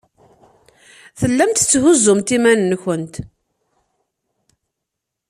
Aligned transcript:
Tellamt 1.19 1.57
tetthuzzumt 1.59 2.33
iman-nwent. 2.35 3.15